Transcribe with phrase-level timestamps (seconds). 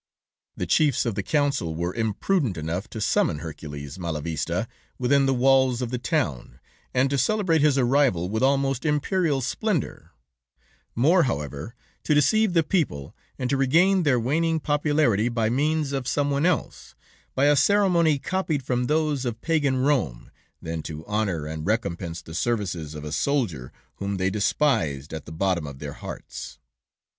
[0.57, 5.79] "The Chiefs of the Council were imprudent enough to summon Hercules Malavista within the walls
[5.83, 6.59] of the town,
[6.91, 10.09] and to celebrate his arrival with almost imperial splendor,
[10.95, 16.07] more, however, to deceive the people and to regain their waning popularity by means of
[16.07, 16.95] some one else,
[17.35, 22.33] by a ceremony copied from those of Pagan Rome, than to honor and recompense the
[22.33, 26.57] services of a soldier whom they despised at the bottom of their hearts.